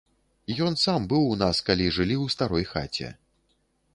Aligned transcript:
Ён 0.67 0.77
сам 0.83 1.03
быў 1.11 1.23
у 1.33 1.35
нас, 1.43 1.57
калі 1.69 1.85
жылі 1.99 2.17
ў 2.23 2.25
старой 2.37 2.65
хаце. 2.73 3.13